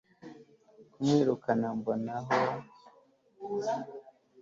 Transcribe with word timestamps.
kumwirukana 0.91 1.65
mbona 1.77 2.13
aho 2.19 2.39